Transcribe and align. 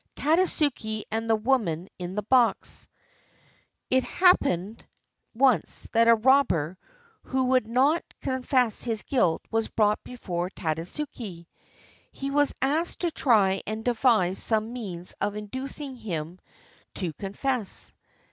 TADASUKE 0.15 1.05
AND 1.11 1.29
THE 1.29 1.35
WOMAN 1.35 1.87
IN 1.99 2.15
THE 2.15 2.23
BOX 2.23 2.87
It 3.91 4.03
happened 4.03 4.83
once 5.35 5.89
that 5.91 6.07
a 6.07 6.15
robber 6.15 6.75
who 7.25 7.49
would 7.49 7.67
not 7.67 8.03
con 8.23 8.41
fess 8.41 8.81
his 8.81 9.03
guilt 9.03 9.43
was 9.51 9.67
brought 9.67 10.03
before 10.03 10.49
Tadasuke. 10.49 11.45
He 12.11 12.31
was 12.31 12.55
asked 12.63 13.01
to 13.01 13.11
try 13.11 13.61
and 13.67 13.85
devise 13.85 14.39
some 14.41 14.73
means 14.73 15.13
of 15.21 15.35
inducing 15.35 15.95
him 15.97 16.39
to 16.95 17.13
confess. 17.13 17.93